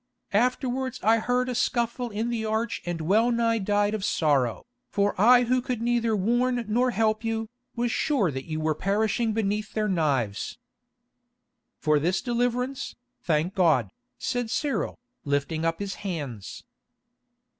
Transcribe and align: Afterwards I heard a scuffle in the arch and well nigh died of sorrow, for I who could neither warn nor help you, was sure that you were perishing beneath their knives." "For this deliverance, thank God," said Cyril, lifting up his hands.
Afterwards 0.33 0.99
I 1.03 1.19
heard 1.19 1.47
a 1.47 1.53
scuffle 1.53 2.09
in 2.09 2.29
the 2.31 2.43
arch 2.43 2.81
and 2.87 3.01
well 3.01 3.29
nigh 3.31 3.59
died 3.59 3.93
of 3.93 4.03
sorrow, 4.03 4.65
for 4.89 5.13
I 5.21 5.43
who 5.43 5.61
could 5.61 5.79
neither 5.79 6.15
warn 6.15 6.65
nor 6.67 6.89
help 6.89 7.23
you, 7.23 7.47
was 7.75 7.91
sure 7.91 8.31
that 8.31 8.45
you 8.45 8.59
were 8.59 8.73
perishing 8.73 9.31
beneath 9.31 9.73
their 9.73 9.87
knives." 9.87 10.57
"For 11.77 11.99
this 11.99 12.19
deliverance, 12.19 12.95
thank 13.21 13.53
God," 13.53 13.91
said 14.17 14.49
Cyril, 14.49 14.97
lifting 15.23 15.65
up 15.65 15.77
his 15.77 15.93
hands. 16.01 16.63